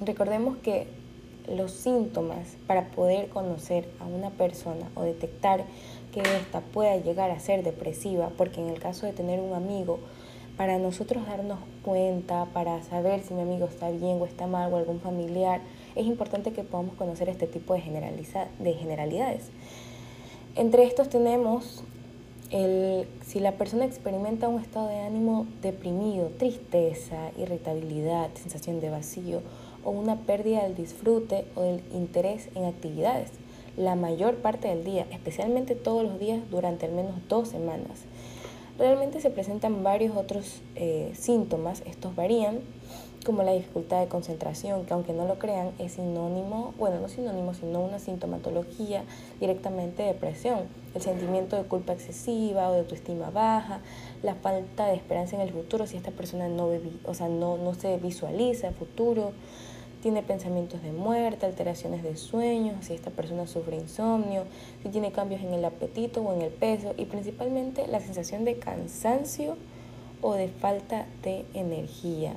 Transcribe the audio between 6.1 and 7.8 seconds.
que ésta pueda llegar a ser